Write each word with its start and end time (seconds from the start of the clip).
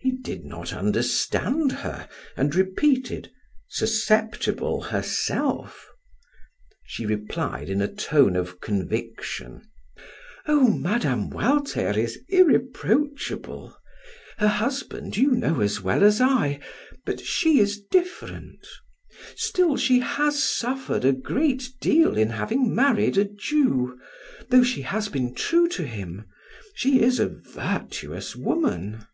He 0.00 0.12
did 0.12 0.44
not 0.44 0.72
understand 0.72 1.72
her 1.72 2.08
and 2.36 2.54
repeated: 2.54 3.32
"Susceptible 3.68 4.80
herself?" 4.82 5.88
She 6.86 7.04
replied 7.04 7.68
in 7.68 7.82
a 7.82 7.92
tone 7.92 8.36
of 8.36 8.60
conviction: 8.60 9.66
"Oh, 10.46 10.68
Mme. 10.68 11.30
Walter 11.30 11.90
is 11.98 12.18
irreproachable. 12.28 13.76
Her 14.38 14.46
husband 14.48 15.16
you 15.16 15.32
know 15.32 15.60
as 15.60 15.80
well 15.80 16.04
as 16.04 16.20
I. 16.20 16.60
But 17.04 17.20
she 17.20 17.58
is 17.58 17.80
different. 17.80 18.64
Still 19.34 19.76
she 19.76 19.98
has 19.98 20.40
suffered 20.42 21.04
a 21.04 21.12
great 21.12 21.70
deal 21.80 22.16
in 22.16 22.30
having 22.30 22.72
married 22.72 23.18
a 23.18 23.24
Jew, 23.24 23.98
though 24.50 24.62
she 24.62 24.82
has 24.82 25.08
been 25.08 25.34
true 25.34 25.68
to 25.70 25.84
him; 25.84 26.24
she 26.76 27.02
is 27.02 27.18
a 27.18 27.28
virtuous 27.28 28.36
woman." 28.36 29.04